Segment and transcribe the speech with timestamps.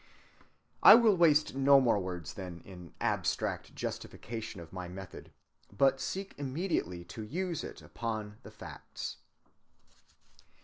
[0.81, 5.31] I will waste no more words, then, in abstract justification of my method,
[5.71, 9.17] but seek immediately to use it upon the facts.